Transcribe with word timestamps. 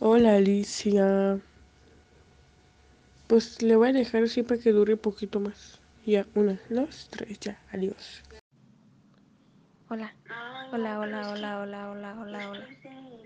Hola 0.00 0.36
Alicia. 0.36 1.40
Pues 3.26 3.62
le 3.62 3.74
voy 3.74 3.88
a 3.88 3.92
dejar 3.92 4.28
siempre 4.28 4.60
que 4.60 4.70
dure 4.70 4.92
un 4.94 5.00
poquito 5.00 5.40
más. 5.40 5.80
Ya, 6.06 6.24
una, 6.36 6.60
dos, 6.70 7.08
tres, 7.10 7.40
ya, 7.40 7.58
adiós. 7.72 8.22
Hola, 9.88 10.14
hola, 10.72 11.00
hola, 11.00 11.30
hola, 11.30 11.60
hola, 11.60 11.90
hola, 11.90 11.90
hola, 11.90 12.47
hola. 12.47 12.47